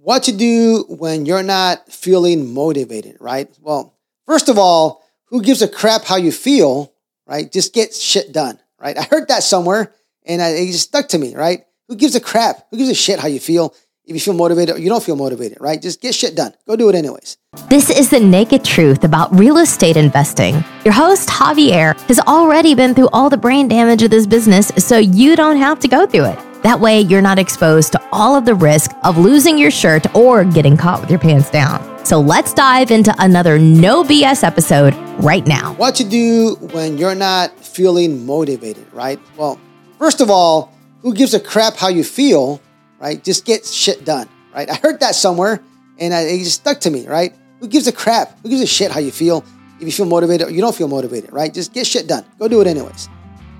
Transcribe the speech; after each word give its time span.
what 0.00 0.24
to 0.24 0.32
do 0.32 0.84
when 0.88 1.26
you're 1.26 1.42
not 1.42 1.90
feeling 1.92 2.52
motivated, 2.52 3.16
right? 3.20 3.48
Well, 3.60 3.94
first 4.26 4.48
of 4.48 4.58
all, 4.58 5.02
who 5.26 5.42
gives 5.42 5.62
a 5.62 5.68
crap 5.68 6.04
how 6.04 6.16
you 6.16 6.30
feel, 6.30 6.92
right? 7.26 7.50
Just 7.50 7.74
get 7.74 7.94
shit 7.94 8.32
done, 8.32 8.58
right? 8.78 8.96
I 8.96 9.02
heard 9.02 9.28
that 9.28 9.42
somewhere 9.42 9.92
and 10.24 10.40
it 10.40 10.66
just 10.72 10.88
stuck 10.88 11.08
to 11.08 11.18
me, 11.18 11.34
right? 11.34 11.64
Who 11.88 11.96
gives 11.96 12.14
a 12.14 12.20
crap? 12.20 12.66
Who 12.70 12.76
gives 12.76 12.90
a 12.90 12.94
shit 12.94 13.18
how 13.18 13.28
you 13.28 13.40
feel? 13.40 13.74
If 14.04 14.14
you 14.14 14.20
feel 14.20 14.34
motivated 14.34 14.76
or 14.76 14.78
you 14.78 14.88
don't 14.88 15.02
feel 15.02 15.16
motivated, 15.16 15.58
right? 15.60 15.82
Just 15.82 16.00
get 16.00 16.14
shit 16.14 16.36
done. 16.36 16.54
Go 16.68 16.76
do 16.76 16.88
it 16.88 16.94
anyways. 16.94 17.38
This 17.68 17.90
is 17.90 18.08
the 18.08 18.20
naked 18.20 18.64
truth 18.64 19.02
about 19.02 19.34
real 19.36 19.58
estate 19.58 19.96
investing. 19.96 20.64
Your 20.84 20.94
host, 20.94 21.28
Javier, 21.28 21.98
has 22.02 22.20
already 22.20 22.76
been 22.76 22.94
through 22.94 23.08
all 23.12 23.28
the 23.28 23.36
brain 23.36 23.66
damage 23.66 24.04
of 24.04 24.10
this 24.10 24.24
business, 24.24 24.68
so 24.78 24.98
you 24.98 25.34
don't 25.34 25.56
have 25.56 25.80
to 25.80 25.88
go 25.88 26.06
through 26.06 26.26
it. 26.26 26.45
That 26.66 26.80
way, 26.80 27.02
you're 27.02 27.22
not 27.22 27.38
exposed 27.38 27.92
to 27.92 28.02
all 28.10 28.34
of 28.34 28.44
the 28.44 28.56
risk 28.56 28.90
of 29.04 29.18
losing 29.18 29.56
your 29.56 29.70
shirt 29.70 30.12
or 30.16 30.42
getting 30.42 30.76
caught 30.76 31.00
with 31.00 31.08
your 31.08 31.20
pants 31.20 31.48
down. 31.48 32.04
So 32.04 32.18
let's 32.18 32.52
dive 32.52 32.90
into 32.90 33.14
another 33.20 33.56
no 33.56 34.02
BS 34.02 34.42
episode 34.42 34.92
right 35.22 35.46
now. 35.46 35.74
What 35.74 35.94
to 35.94 36.02
do 36.02 36.56
when 36.72 36.98
you're 36.98 37.14
not 37.14 37.56
feeling 37.56 38.26
motivated, 38.26 38.92
right? 38.92 39.20
Well, 39.36 39.60
first 40.00 40.20
of 40.20 40.28
all, 40.28 40.74
who 41.02 41.14
gives 41.14 41.34
a 41.34 41.38
crap 41.38 41.76
how 41.76 41.86
you 41.86 42.02
feel, 42.02 42.60
right? 42.98 43.22
Just 43.22 43.44
get 43.44 43.64
shit 43.64 44.04
done, 44.04 44.28
right? 44.52 44.68
I 44.68 44.74
heard 44.74 44.98
that 44.98 45.14
somewhere 45.14 45.62
and 46.00 46.12
it 46.12 46.38
just 46.38 46.62
stuck 46.62 46.80
to 46.80 46.90
me, 46.90 47.06
right? 47.06 47.32
Who 47.60 47.68
gives 47.68 47.86
a 47.86 47.92
crap? 47.92 48.40
Who 48.42 48.48
gives 48.48 48.62
a 48.62 48.66
shit 48.66 48.90
how 48.90 48.98
you 48.98 49.12
feel? 49.12 49.44
If 49.76 49.82
you 49.82 49.92
feel 49.92 50.06
motivated 50.06 50.48
or 50.48 50.50
you 50.50 50.62
don't 50.62 50.74
feel 50.74 50.88
motivated, 50.88 51.32
right? 51.32 51.54
Just 51.54 51.72
get 51.72 51.86
shit 51.86 52.08
done. 52.08 52.24
Go 52.40 52.48
do 52.48 52.60
it 52.60 52.66
anyways. 52.66 53.08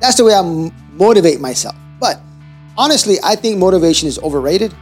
That's 0.00 0.16
the 0.16 0.24
way 0.24 0.32
I 0.32 0.72
motivate 0.94 1.38
myself. 1.38 1.76
But 2.00 2.18
honestly, 2.76 3.16
I 3.22 3.36
think 3.36 3.58
motivation 3.58 4.08
is 4.08 4.18
overrated. 4.18 4.74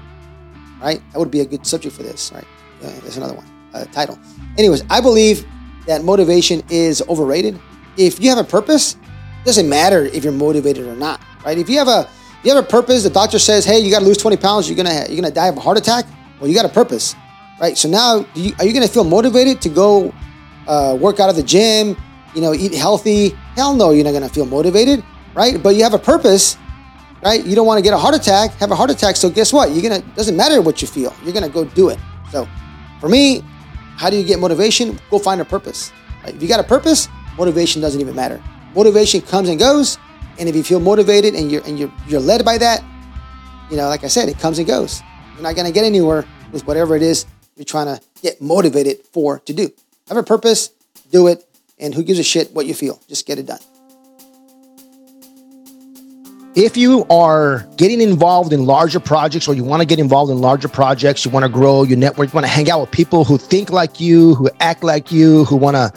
Right? 0.80 1.00
That 1.12 1.19
would 1.19 1.30
be 1.30 1.41
a 1.41 1.46
good 1.46 1.66
subject 1.66 1.95
for 1.95 2.02
this. 2.02 2.33
Right? 2.33 2.46
There's 2.80 3.16
another 3.16 3.34
one 3.34 3.46
uh, 3.74 3.84
title. 3.87 4.19
Anyways, 4.59 4.83
I 4.91 5.00
believe 5.00 5.47
that 5.86 6.05
motivation 6.05 6.62
is 6.69 7.03
overrated. 7.08 7.58
If 7.97 8.20
you 8.20 8.28
have 8.31 8.39
a 8.39 8.44
purpose, 8.44 8.94
it 8.94 9.44
doesn't 9.44 9.69
matter 9.69 10.05
if 10.06 10.25
you're 10.25 10.33
motivated 10.33 10.86
or 10.86 10.97
not. 10.97 11.20
Right? 11.44 11.58
If 11.58 11.69
you 11.69 11.78
have 11.78 11.89
a 11.89 12.08
you 12.42 12.53
have 12.53 12.64
a 12.64 12.66
purpose, 12.66 13.05
the 13.05 13.11
doctor 13.11 13.39
says, 13.39 13.64
"Hey, 13.64 13.78
you 13.78 13.91
got 13.91 14.00
to 14.00 14.05
lose 14.05 14.16
20 14.19 14.36
pounds. 14.36 14.69
You're 14.69 14.77
gonna 14.77 15.06
you're 15.09 15.20
gonna 15.20 15.33
die 15.33 15.48
of 15.48 15.56
a 15.56 15.61
heart 15.61 15.78
attack." 15.78 16.06
Well, 16.41 16.48
you 16.48 16.56
got 16.56 16.64
a 16.64 16.69
purpose, 16.69 17.14
right? 17.61 17.78
So 17.78 17.88
now, 17.88 18.27
you, 18.34 18.53
are 18.59 18.64
you 18.64 18.72
gonna 18.72 18.88
feel 18.88 19.05
motivated 19.05 19.61
to 19.62 19.69
go 19.69 20.12
uh, 20.66 20.97
work 21.00 21.20
out 21.20 21.31
of 21.31 21.36
the 21.36 21.42
gym? 21.42 21.97
You 22.34 22.41
know, 22.41 22.53
eat 22.53 22.75
healthy? 22.75 23.28
Hell 23.55 23.75
no, 23.75 23.91
you're 23.91 24.05
not 24.05 24.12
gonna 24.12 24.28
feel 24.28 24.47
motivated, 24.47 25.05
right? 25.34 25.62
But 25.62 25.77
you 25.77 25.84
have 25.84 25.94
a 25.94 26.00
purpose 26.00 26.56
right? 27.23 27.45
You 27.45 27.55
don't 27.55 27.67
want 27.67 27.78
to 27.78 27.83
get 27.83 27.95
a 27.95 27.98
heart 27.98 28.15
attack, 28.15 28.53
have 28.55 28.70
a 28.70 28.77
heart 28.77 28.91
attack. 28.91 29.17
So 29.17 29.31
guess 29.31 29.53
what? 29.53 29.70
You're 29.70 29.83
gonna 29.83 30.03
doesn't 30.15 30.37
matter 30.37 30.61
what 30.61 30.83
you 30.83 30.89
feel. 30.89 31.15
You're 31.25 31.33
gonna 31.33 31.48
go 31.48 31.65
do 31.65 31.89
it. 31.89 31.98
So 32.31 32.48
for 33.01 33.09
me, 33.09 33.42
how 33.97 34.11
do 34.11 34.17
you 34.17 34.25
get 34.25 34.39
motivation? 34.39 34.98
Go 35.11 35.19
find 35.19 35.41
a 35.41 35.45
purpose. 35.45 35.93
Right? 36.25 36.34
If 36.34 36.43
you 36.43 36.48
got 36.48 36.61
a 36.61 36.65
purpose, 36.65 37.09
motivation 37.39 37.81
doesn't 37.81 38.00
even 38.00 38.15
matter. 38.15 38.43
Motivation 38.75 39.20
comes 39.20 39.48
and 39.48 39.59
goes, 39.59 39.98
and 40.39 40.48
if 40.48 40.56
you 40.56 40.62
feel 40.62 40.81
motivated 40.81 41.34
and 41.34 41.50
you're 41.50 41.62
and 41.65 41.78
you're 41.78 41.93
you're 42.06 42.20
led 42.20 42.45
by 42.45 42.59
that, 42.59 42.83
you 43.70 43.77
know, 43.77 43.89
like 43.89 44.05
I 44.05 44.09
said, 44.09 44.28
it 44.28 44.39
comes 44.39 44.59
and 44.59 44.67
goes. 44.67 45.03
You're 45.34 45.43
not 45.43 45.56
gonna 45.56 45.73
get 45.73 45.84
anywhere 45.84 46.25
with 46.53 46.67
whatever 46.67 46.97
it 46.97 47.03
is 47.03 47.27
you're 47.56 47.65
trying 47.65 47.87
to 47.87 48.00
get 48.23 48.41
motivated 48.41 48.98
for 49.12 49.41
to 49.41 49.53
do. 49.53 49.70
Have 50.09 50.17
a 50.17 50.23
purpose, 50.23 50.70
do 51.11 51.28
it, 51.28 51.45
and 51.78 51.95
who 51.95 52.03
gives 52.03 52.19
a 52.19 52.23
shit 52.23 52.53
what 52.53 52.67
you 52.67 52.75
feel? 52.75 53.00
Just 53.09 53.27
get 53.27 53.39
it 53.39 53.47
done. 53.47 53.61
If 56.55 56.77
you 56.77 57.06
are 57.08 57.67
getting 57.78 58.03
involved 58.03 58.53
in 58.53 58.67
larger 58.67 59.00
projects 59.00 59.48
or 59.48 59.55
you 59.55 59.64
want 59.64 59.81
to 59.81 59.86
get 59.86 59.98
involved 59.98 60.31
in 60.31 60.39
larger 60.39 60.69
projects, 60.69 61.25
you 61.25 61.31
want 61.31 61.44
to 61.44 61.48
grow 61.48 61.83
your 61.83 61.97
network, 61.97 62.28
you 62.28 62.34
want 62.34 62.44
to 62.44 62.53
hang 62.53 62.70
out 62.70 62.83
with 62.83 62.91
people 62.91 63.25
who 63.25 63.39
think 63.39 63.70
like 63.70 64.00
you, 64.00 64.34
who 64.34 64.50
act 64.61 64.84
like 64.84 65.11
you, 65.11 65.47
who 65.47 65.56
want 65.56 65.77
to 65.77 65.91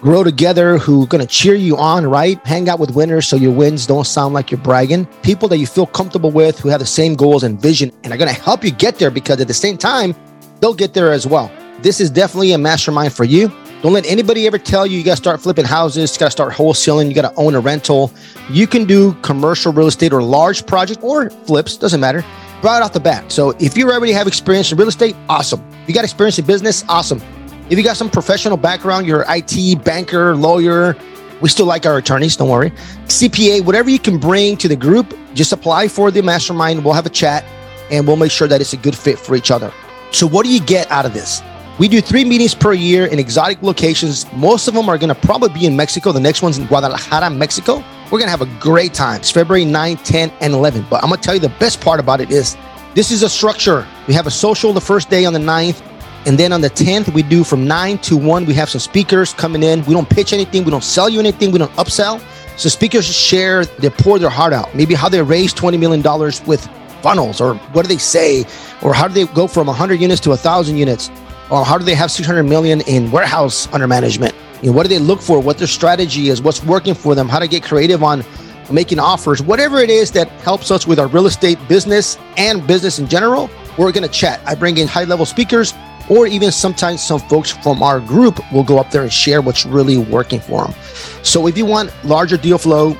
grow 0.00 0.24
together, 0.24 0.78
who 0.78 1.04
are 1.04 1.06
going 1.06 1.24
to 1.24 1.28
cheer 1.28 1.54
you 1.54 1.76
on, 1.76 2.04
right? 2.04 2.44
Hang 2.44 2.68
out 2.68 2.80
with 2.80 2.90
winners 2.90 3.28
so 3.28 3.36
your 3.36 3.52
wins 3.52 3.86
don't 3.86 4.04
sound 4.04 4.34
like 4.34 4.50
you're 4.50 4.58
bragging. 4.58 5.06
People 5.22 5.46
that 5.46 5.58
you 5.58 5.66
feel 5.66 5.86
comfortable 5.86 6.32
with 6.32 6.58
who 6.58 6.68
have 6.70 6.80
the 6.80 6.86
same 6.86 7.14
goals 7.14 7.44
and 7.44 7.62
vision 7.62 7.92
and 8.02 8.12
are 8.12 8.16
going 8.16 8.34
to 8.34 8.42
help 8.42 8.64
you 8.64 8.72
get 8.72 8.98
there 8.98 9.12
because 9.12 9.40
at 9.40 9.46
the 9.46 9.54
same 9.54 9.78
time, 9.78 10.16
they'll 10.58 10.74
get 10.74 10.92
there 10.92 11.12
as 11.12 11.24
well. 11.24 11.52
This 11.82 12.00
is 12.00 12.10
definitely 12.10 12.50
a 12.50 12.58
mastermind 12.58 13.12
for 13.12 13.22
you. 13.22 13.48
Don't 13.82 13.94
let 13.94 14.04
anybody 14.04 14.46
ever 14.46 14.58
tell 14.58 14.86
you 14.86 14.98
you 14.98 15.04
got 15.04 15.12
to 15.12 15.16
start 15.16 15.40
flipping 15.40 15.64
houses, 15.64 16.14
you 16.14 16.20
got 16.20 16.26
to 16.26 16.30
start 16.30 16.52
wholesaling, 16.52 17.08
you 17.08 17.14
got 17.14 17.30
to 17.30 17.34
own 17.40 17.54
a 17.54 17.60
rental. 17.60 18.12
You 18.50 18.66
can 18.66 18.84
do 18.84 19.14
commercial 19.22 19.72
real 19.72 19.86
estate 19.86 20.12
or 20.12 20.22
large 20.22 20.66
projects 20.66 21.02
or 21.02 21.30
flips, 21.30 21.78
doesn't 21.78 21.98
matter, 21.98 22.22
right 22.62 22.82
off 22.82 22.92
the 22.92 23.00
bat. 23.00 23.32
So 23.32 23.54
if 23.58 23.78
you 23.78 23.90
already 23.90 24.12
have 24.12 24.26
experience 24.26 24.70
in 24.70 24.76
real 24.76 24.88
estate, 24.88 25.16
awesome. 25.30 25.66
If 25.82 25.88
you 25.88 25.94
got 25.94 26.04
experience 26.04 26.38
in 26.38 26.44
business, 26.44 26.84
awesome. 26.90 27.22
If 27.70 27.78
you 27.78 27.82
got 27.82 27.96
some 27.96 28.10
professional 28.10 28.58
background, 28.58 29.06
you're 29.06 29.24
IT, 29.28 29.82
banker, 29.82 30.36
lawyer, 30.36 30.94
we 31.40 31.48
still 31.48 31.64
like 31.64 31.86
our 31.86 31.96
attorneys, 31.96 32.36
don't 32.36 32.50
worry. 32.50 32.72
CPA, 33.06 33.64
whatever 33.64 33.88
you 33.88 33.98
can 33.98 34.18
bring 34.18 34.58
to 34.58 34.68
the 34.68 34.76
group, 34.76 35.16
just 35.32 35.52
apply 35.52 35.88
for 35.88 36.10
the 36.10 36.22
mastermind. 36.22 36.84
We'll 36.84 36.92
have 36.92 37.06
a 37.06 37.10
chat 37.10 37.46
and 37.90 38.06
we'll 38.06 38.16
make 38.16 38.30
sure 38.30 38.46
that 38.46 38.60
it's 38.60 38.74
a 38.74 38.76
good 38.76 38.94
fit 38.94 39.18
for 39.18 39.36
each 39.36 39.50
other. 39.50 39.72
So, 40.10 40.26
what 40.26 40.44
do 40.44 40.52
you 40.52 40.60
get 40.60 40.90
out 40.90 41.06
of 41.06 41.14
this? 41.14 41.40
We 41.80 41.88
do 41.88 42.02
three 42.02 42.26
meetings 42.26 42.54
per 42.54 42.74
year 42.74 43.06
in 43.06 43.18
exotic 43.18 43.62
locations. 43.62 44.30
Most 44.34 44.68
of 44.68 44.74
them 44.74 44.90
are 44.90 44.98
going 44.98 45.08
to 45.08 45.14
probably 45.14 45.48
be 45.48 45.64
in 45.64 45.74
Mexico. 45.74 46.12
The 46.12 46.20
next 46.20 46.42
one's 46.42 46.58
in 46.58 46.66
Guadalajara, 46.66 47.30
Mexico. 47.30 47.76
We're 48.12 48.18
going 48.18 48.26
to 48.26 48.36
have 48.36 48.42
a 48.42 48.60
great 48.60 48.92
time. 48.92 49.20
It's 49.20 49.30
February 49.30 49.64
9, 49.64 49.96
10, 49.96 50.30
and 50.42 50.52
11. 50.52 50.84
But 50.90 51.02
I'm 51.02 51.08
going 51.08 51.18
to 51.18 51.24
tell 51.24 51.32
you 51.32 51.40
the 51.40 51.48
best 51.58 51.80
part 51.80 51.98
about 51.98 52.20
it 52.20 52.30
is 52.30 52.54
this 52.94 53.10
is 53.10 53.22
a 53.22 53.30
structure. 53.30 53.86
We 54.06 54.12
have 54.12 54.26
a 54.26 54.30
social 54.30 54.74
the 54.74 54.80
first 54.82 55.08
day 55.08 55.24
on 55.24 55.32
the 55.32 55.38
9th. 55.38 55.80
And 56.26 56.36
then 56.36 56.52
on 56.52 56.60
the 56.60 56.68
10th, 56.68 57.14
we 57.14 57.22
do 57.22 57.44
from 57.44 57.66
9 57.66 57.96
to 57.96 58.16
1. 58.18 58.44
We 58.44 58.52
have 58.52 58.68
some 58.68 58.82
speakers 58.82 59.32
coming 59.32 59.62
in. 59.62 59.82
We 59.86 59.94
don't 59.94 60.10
pitch 60.10 60.34
anything. 60.34 60.64
We 60.64 60.70
don't 60.70 60.84
sell 60.84 61.08
you 61.08 61.18
anything. 61.18 61.50
We 61.50 61.60
don't 61.60 61.72
upsell. 61.76 62.20
So 62.58 62.68
speakers 62.68 63.06
share, 63.06 63.64
they 63.64 63.88
pour 63.88 64.18
their 64.18 64.28
heart 64.28 64.52
out. 64.52 64.74
Maybe 64.74 64.92
how 64.92 65.08
they 65.08 65.22
raised 65.22 65.56
$20 65.56 65.80
million 65.80 66.02
with 66.46 66.68
funnels 67.00 67.40
or 67.40 67.54
what 67.72 67.86
do 67.86 67.88
they 67.88 67.96
say? 67.96 68.44
Or 68.82 68.92
how 68.92 69.08
do 69.08 69.14
they 69.14 69.32
go 69.32 69.46
from 69.46 69.68
100 69.68 69.98
units 69.98 70.20
to 70.20 70.28
1,000 70.28 70.76
units? 70.76 71.10
Or 71.50 71.64
how 71.64 71.78
do 71.78 71.84
they 71.84 71.94
have 71.94 72.10
600 72.10 72.44
million 72.44 72.80
in 72.82 73.10
warehouse 73.10 73.66
under 73.72 73.88
management? 73.88 74.34
You 74.62 74.70
know, 74.70 74.76
what 74.76 74.84
do 74.84 74.88
they 74.88 74.98
look 74.98 75.20
for? 75.20 75.40
What 75.40 75.58
their 75.58 75.66
strategy 75.66 76.28
is? 76.28 76.40
What's 76.40 76.62
working 76.62 76.94
for 76.94 77.14
them? 77.14 77.28
How 77.28 77.38
to 77.38 77.48
get 77.48 77.62
creative 77.62 78.02
on 78.02 78.24
making 78.70 78.98
offers? 78.98 79.42
Whatever 79.42 79.78
it 79.78 79.90
is 79.90 80.12
that 80.12 80.28
helps 80.42 80.70
us 80.70 80.86
with 80.86 80.98
our 80.98 81.08
real 81.08 81.26
estate 81.26 81.58
business 81.68 82.18
and 82.36 82.64
business 82.66 82.98
in 82.98 83.08
general, 83.08 83.50
we're 83.76 83.90
going 83.90 84.06
to 84.06 84.12
chat. 84.12 84.40
I 84.46 84.54
bring 84.54 84.76
in 84.76 84.86
high 84.86 85.04
level 85.04 85.26
speakers, 85.26 85.74
or 86.08 86.26
even 86.26 86.52
sometimes 86.52 87.02
some 87.02 87.20
folks 87.20 87.50
from 87.50 87.82
our 87.82 88.00
group 88.00 88.40
will 88.52 88.64
go 88.64 88.78
up 88.78 88.90
there 88.90 89.02
and 89.02 89.12
share 89.12 89.40
what's 89.40 89.64
really 89.64 89.98
working 89.98 90.40
for 90.40 90.66
them. 90.66 90.74
So 91.22 91.46
if 91.46 91.56
you 91.56 91.66
want 91.66 91.92
larger 92.04 92.36
deal 92.36 92.58
flow, 92.58 92.96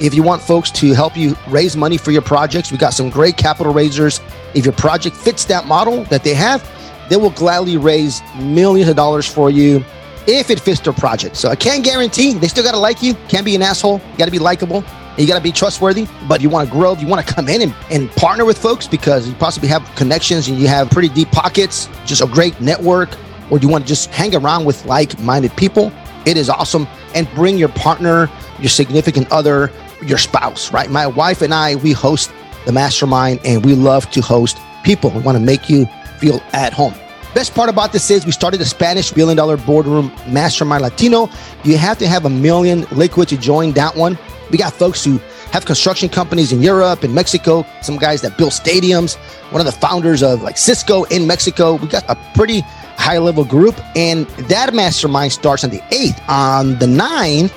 if 0.00 0.14
you 0.14 0.22
want 0.22 0.42
folks 0.42 0.70
to 0.72 0.92
help 0.92 1.16
you 1.16 1.36
raise 1.48 1.76
money 1.76 1.98
for 1.98 2.10
your 2.10 2.22
projects, 2.22 2.72
we 2.72 2.78
got 2.78 2.94
some 2.94 3.10
great 3.10 3.36
capital 3.36 3.72
raisers. 3.72 4.20
If 4.54 4.64
your 4.64 4.74
project 4.74 5.14
fits 5.16 5.44
that 5.44 5.66
model 5.66 6.04
that 6.04 6.24
they 6.24 6.34
have, 6.34 6.68
they 7.08 7.16
will 7.16 7.30
gladly 7.30 7.76
raise 7.76 8.22
millions 8.36 8.88
of 8.88 8.96
dollars 8.96 9.26
for 9.26 9.50
you 9.50 9.84
if 10.26 10.50
it 10.50 10.60
fits 10.60 10.80
their 10.80 10.92
project. 10.92 11.36
So 11.36 11.48
I 11.48 11.56
can't 11.56 11.84
guarantee 11.84 12.34
they 12.34 12.48
still 12.48 12.64
got 12.64 12.72
to 12.72 12.78
like 12.78 13.02
you. 13.02 13.14
Can't 13.28 13.44
be 13.44 13.54
an 13.54 13.62
asshole. 13.62 14.00
You 14.12 14.18
got 14.18 14.26
to 14.26 14.30
be 14.30 14.38
likable. 14.38 14.84
You 15.18 15.26
got 15.26 15.36
to 15.36 15.42
be 15.42 15.52
trustworthy, 15.52 16.06
but 16.26 16.40
you 16.40 16.48
want 16.48 16.68
to 16.68 16.74
grow. 16.74 16.94
You 16.94 17.06
want 17.06 17.26
to 17.26 17.34
come 17.34 17.48
in 17.48 17.60
and, 17.60 17.74
and 17.90 18.10
partner 18.12 18.46
with 18.46 18.56
folks 18.56 18.86
because 18.86 19.28
you 19.28 19.34
possibly 19.34 19.68
have 19.68 19.84
connections 19.94 20.48
and 20.48 20.58
you 20.58 20.68
have 20.68 20.88
pretty 20.90 21.08
deep 21.08 21.30
pockets, 21.30 21.88
just 22.06 22.22
a 22.22 22.26
great 22.26 22.58
network, 22.60 23.10
or 23.50 23.58
you 23.58 23.68
want 23.68 23.84
to 23.84 23.88
just 23.88 24.08
hang 24.10 24.34
around 24.34 24.64
with 24.64 24.86
like 24.86 25.18
minded 25.20 25.54
people? 25.56 25.92
It 26.24 26.38
is 26.38 26.48
awesome. 26.48 26.86
And 27.14 27.28
bring 27.34 27.58
your 27.58 27.68
partner, 27.68 28.30
your 28.58 28.70
significant 28.70 29.30
other, 29.30 29.70
your 30.02 30.18
spouse, 30.18 30.72
right? 30.72 30.88
My 30.88 31.06
wife 31.06 31.42
and 31.42 31.52
I, 31.52 31.74
we 31.76 31.92
host 31.92 32.32
the 32.64 32.72
mastermind 32.72 33.40
and 33.44 33.64
we 33.64 33.74
love 33.74 34.10
to 34.12 34.22
host 34.22 34.58
people. 34.82 35.10
We 35.10 35.20
want 35.20 35.36
to 35.36 35.44
make 35.44 35.68
you 35.68 35.86
feel 36.22 36.40
at 36.52 36.72
home. 36.72 36.94
Best 37.34 37.54
part 37.54 37.68
about 37.68 37.92
this 37.92 38.10
is 38.10 38.24
we 38.24 38.32
started 38.32 38.60
a 38.60 38.64
Spanish 38.64 39.10
billion 39.10 39.36
dollar 39.36 39.56
boardroom 39.56 40.12
mastermind 40.28 40.82
Latino. 40.82 41.28
You 41.64 41.76
have 41.78 41.98
to 41.98 42.06
have 42.06 42.24
a 42.24 42.30
million 42.30 42.86
liquid 42.92 43.28
to 43.30 43.36
join 43.36 43.72
that 43.72 43.96
one. 43.96 44.16
We 44.50 44.58
got 44.58 44.72
folks 44.72 45.02
who 45.04 45.18
have 45.50 45.64
construction 45.64 46.08
companies 46.08 46.52
in 46.52 46.62
Europe 46.62 47.02
and 47.02 47.14
Mexico, 47.14 47.66
some 47.80 47.96
guys 47.96 48.20
that 48.22 48.38
build 48.38 48.52
stadiums, 48.52 49.16
one 49.50 49.60
of 49.60 49.66
the 49.66 49.72
founders 49.72 50.22
of 50.22 50.42
like 50.42 50.58
Cisco 50.58 51.04
in 51.04 51.26
Mexico. 51.26 51.76
We 51.76 51.88
got 51.88 52.04
a 52.08 52.16
pretty 52.34 52.60
high 52.96 53.18
level 53.18 53.44
group. 53.44 53.74
And 53.96 54.26
that 54.52 54.74
mastermind 54.74 55.32
starts 55.32 55.64
on 55.64 55.70
the 55.70 55.80
8th. 55.90 56.28
On 56.28 56.78
the 56.78 56.86
9th, 56.86 57.52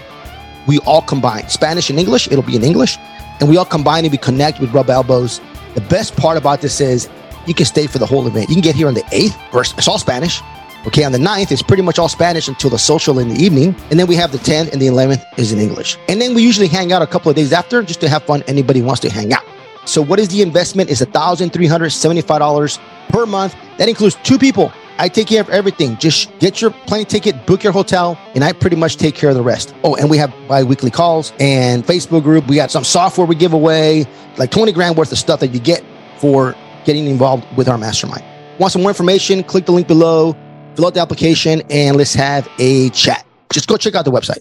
we 0.67 0.79
all 0.79 1.01
combine 1.01 1.47
Spanish 1.49 1.89
and 1.89 1.99
English. 1.99 2.27
It'll 2.27 2.43
be 2.43 2.55
in 2.55 2.63
English. 2.63 2.97
And 3.39 3.49
we 3.49 3.57
all 3.57 3.65
combine 3.65 4.05
and 4.05 4.11
we 4.11 4.17
connect 4.17 4.59
with 4.59 4.73
rub 4.73 4.89
elbows. 4.89 5.41
The 5.75 5.81
best 5.81 6.15
part 6.15 6.37
about 6.37 6.61
this 6.61 6.79
is 6.79 7.09
you 7.47 7.53
can 7.53 7.65
stay 7.65 7.87
for 7.87 7.99
the 7.99 8.05
whole 8.05 8.27
event. 8.27 8.49
You 8.49 8.55
can 8.55 8.61
get 8.61 8.75
here 8.75 8.87
on 8.87 8.93
the 8.93 9.03
8th, 9.03 9.77
it's 9.77 9.87
all 9.87 9.99
Spanish. 9.99 10.41
Okay, 10.87 11.03
on 11.03 11.11
the 11.11 11.17
9th, 11.17 11.51
it's 11.51 11.63
pretty 11.63 11.81
much 11.81 11.97
all 11.97 12.07
Spanish 12.07 12.47
until 12.47 12.69
the 12.69 12.77
social 12.77 13.17
in 13.17 13.29
the 13.29 13.35
evening. 13.35 13.75
And 13.89 13.99
then 13.99 14.05
we 14.05 14.15
have 14.15 14.31
the 14.31 14.37
10th 14.37 14.71
and 14.71 14.79
the 14.79 14.85
11th 14.85 15.23
is 15.39 15.51
in 15.51 15.57
English. 15.57 15.97
And 16.07 16.21
then 16.21 16.35
we 16.35 16.43
usually 16.43 16.67
hang 16.67 16.93
out 16.93 17.01
a 17.01 17.07
couple 17.07 17.31
of 17.31 17.35
days 17.35 17.51
after 17.51 17.81
just 17.81 18.01
to 18.01 18.09
have 18.09 18.23
fun. 18.23 18.43
Anybody 18.47 18.83
wants 18.83 19.01
to 19.01 19.09
hang 19.09 19.33
out. 19.33 19.43
So 19.85 19.99
what 20.01 20.19
is 20.19 20.27
the 20.29 20.43
investment? 20.43 20.91
Is 20.91 21.01
$1,375 21.01 22.79
per 23.09 23.25
month. 23.25 23.55
That 23.77 23.89
includes 23.89 24.15
two 24.21 24.37
people. 24.37 24.71
I 24.97 25.09
take 25.09 25.27
care 25.27 25.41
of 25.41 25.49
everything. 25.49 25.97
Just 25.97 26.37
get 26.39 26.61
your 26.61 26.71
plane 26.71 27.05
ticket, 27.05 27.45
book 27.45 27.63
your 27.63 27.73
hotel, 27.73 28.17
and 28.33 28.43
I 28.43 28.53
pretty 28.53 28.75
much 28.75 28.97
take 28.97 29.15
care 29.15 29.29
of 29.29 29.35
the 29.35 29.41
rest. 29.41 29.73
Oh, 29.83 29.95
and 29.95 30.09
we 30.09 30.17
have 30.17 30.33
bi-weekly 30.47 30.91
calls 30.91 31.33
and 31.39 31.83
Facebook 31.83 32.23
group. 32.23 32.47
We 32.47 32.55
got 32.55 32.71
some 32.71 32.83
software 32.83 33.25
we 33.27 33.35
give 33.35 33.53
away, 33.53 34.05
like 34.37 34.51
20 34.51 34.71
grand 34.71 34.97
worth 34.97 35.11
of 35.11 35.17
stuff 35.17 35.39
that 35.41 35.49
you 35.49 35.59
get 35.59 35.83
for 36.19 36.55
getting 36.85 37.07
involved 37.07 37.45
with 37.57 37.67
our 37.67 37.77
mastermind. 37.77 38.23
Want 38.59 38.71
some 38.71 38.81
more 38.83 38.91
information? 38.91 39.43
Click 39.43 39.65
the 39.65 39.73
link 39.73 39.87
below, 39.87 40.35
fill 40.75 40.87
out 40.87 40.93
the 40.93 41.01
application, 41.01 41.61
and 41.69 41.97
let's 41.97 42.13
have 42.13 42.47
a 42.59 42.89
chat. 42.91 43.25
Just 43.51 43.67
go 43.67 43.77
check 43.77 43.95
out 43.95 44.05
the 44.05 44.11
website. 44.11 44.39